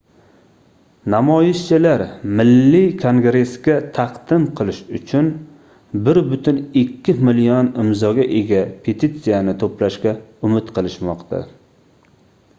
namoyishchilar 1.13 2.01
milliy 2.39 2.85
kongressga 3.01 3.75
taqdim 3.97 4.47
qilish 4.59 4.79
uchun 4.99 5.27
1,2 6.07 7.15
million 7.29 7.69
imzoga 7.85 8.25
ega 8.39 8.63
petitsiyani 8.87 9.55
toʻplashga 9.65 10.15
umid 10.49 10.73
qilishmoqda 10.79 11.43